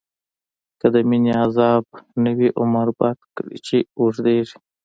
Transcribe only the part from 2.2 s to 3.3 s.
نه وی، عمر بد